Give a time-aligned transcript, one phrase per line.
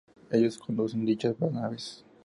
[0.31, 2.03] Ellos conducen dichas naves.